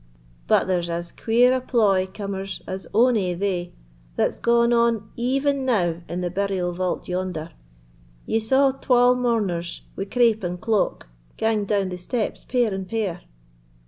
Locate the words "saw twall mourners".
8.39-9.81